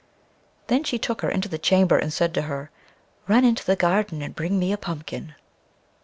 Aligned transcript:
Then 0.65 0.83
she 0.83 0.97
took 0.97 1.21
her 1.21 1.29
into 1.29 1.47
her 1.47 1.59
chamber, 1.59 1.95
and 1.95 2.11
said 2.11 2.33
to 2.33 2.41
her: 2.49 2.71
"Run 3.27 3.45
into 3.45 3.63
the 3.63 3.75
garden, 3.75 4.23
and 4.23 4.35
bring 4.35 4.57
me 4.57 4.71
a 4.73 4.77
pumpkin." 4.77 5.35